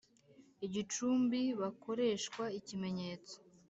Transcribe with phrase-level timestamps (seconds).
[0.65, 3.35] igicumbi bakoreshwa ikimenyetso